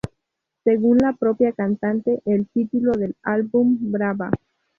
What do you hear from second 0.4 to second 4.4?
Según la propia cantante, el título del álbum —"Brava!